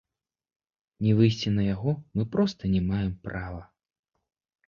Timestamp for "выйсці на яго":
1.17-1.91